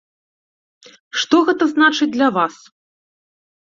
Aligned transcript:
Што 1.25 1.43
гэта 1.51 1.63
значыць 1.77 2.11
для 2.19 2.35
вас? 2.43 2.55